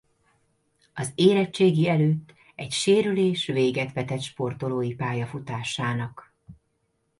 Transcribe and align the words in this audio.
Az 0.93 1.11
érettségi 1.15 1.87
előtt 1.87 2.33
egy 2.55 2.71
sérülés 2.71 3.45
véget 3.45 3.93
vetett 3.93 4.21
sportolói 4.21 4.93
pályafutásának. 4.95 6.33